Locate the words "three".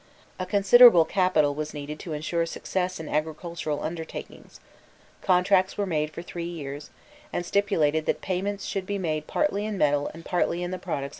6.23-6.43